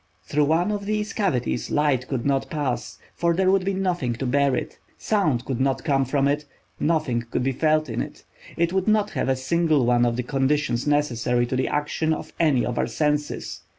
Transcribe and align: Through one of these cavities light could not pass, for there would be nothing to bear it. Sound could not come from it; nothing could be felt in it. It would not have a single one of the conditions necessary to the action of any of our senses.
Through 0.23 0.45
one 0.45 0.71
of 0.71 0.87
these 0.87 1.13
cavities 1.13 1.69
light 1.69 2.07
could 2.07 2.25
not 2.25 2.49
pass, 2.49 2.97
for 3.13 3.35
there 3.35 3.51
would 3.51 3.63
be 3.63 3.75
nothing 3.75 4.13
to 4.13 4.25
bear 4.25 4.55
it. 4.55 4.79
Sound 4.97 5.45
could 5.45 5.61
not 5.61 5.83
come 5.83 6.05
from 6.05 6.27
it; 6.27 6.45
nothing 6.79 7.23
could 7.29 7.43
be 7.43 7.51
felt 7.51 7.87
in 7.87 8.01
it. 8.01 8.23
It 8.57 8.73
would 8.73 8.87
not 8.87 9.11
have 9.11 9.29
a 9.29 9.35
single 9.35 9.85
one 9.85 10.03
of 10.03 10.15
the 10.15 10.23
conditions 10.23 10.87
necessary 10.87 11.45
to 11.45 11.55
the 11.55 11.67
action 11.67 12.13
of 12.15 12.33
any 12.39 12.65
of 12.65 12.79
our 12.79 12.87
senses. 12.87 13.61